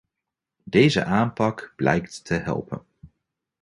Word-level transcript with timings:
Deze 0.63 1.03
aanpak 1.03 1.73
blijkt 1.75 2.23
te 2.25 2.33
helpen. 2.33 2.85